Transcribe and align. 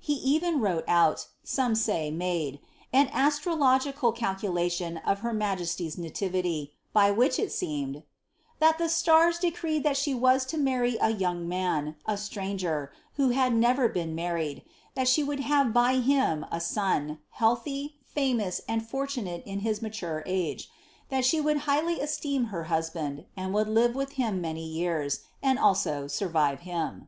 He 0.00 0.14
even 0.14 0.58
wrote 0.60 0.82
out 0.88 1.28
(some 1.44 1.76
say, 1.76 2.10
made) 2.10 2.58
an 2.92 3.08
as 3.12 3.38
trological 3.38 4.10
calculation 4.16 4.96
of 4.96 5.20
her 5.20 5.32
majesty's 5.32 5.96
nativity, 5.96 6.74
by 6.92 7.12
which 7.12 7.38
it 7.38 7.52
seemed 7.52 7.94
^^ 7.96 8.02
that 8.58 8.78
te 8.78 8.88
stare 8.88 9.30
decreed 9.40 9.84
that 9.84 9.96
she 9.96 10.12
was 10.12 10.44
to 10.46 10.58
marry 10.58 10.96
a 11.00 11.10
young 11.10 11.48
man, 11.48 11.94
a 12.04 12.16
stranger, 12.18 12.90
who 13.14 13.32
W 13.32 13.50
never 13.56 13.88
been 13.88 14.12
married; 14.16 14.64
that 14.96 15.06
she 15.06 15.22
would 15.22 15.38
have 15.38 15.72
by 15.72 15.98
him 16.00 16.44
a 16.50 16.60
son, 16.60 17.20
healthy, 17.30 17.94
ftBOii&, 18.16 18.60
and 18.68 18.84
fortunate 18.88 19.44
in 19.46 19.60
his 19.60 19.80
mature 19.80 20.24
age; 20.26 20.68
that 21.10 21.24
she 21.24 21.40
would 21.40 21.58
highly 21.58 22.00
esteem 22.00 22.46
)m 22.52 22.64
husbands 22.64 23.22
would 23.38 23.68
live 23.68 23.94
with 23.94 24.14
him 24.14 24.40
many 24.40 24.66
years, 24.66 25.20
and 25.40 25.60
also 25.60 26.08
survive 26.08 26.62
him." 26.62 27.06